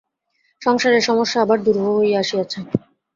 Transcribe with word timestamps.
সংসারের 0.61 1.03
সমস্যা 1.03 1.37
আবার 1.41 1.57
দুরূহ 1.65 1.87
হইয়া 1.97 2.19
আসিয়াছে। 2.23 2.59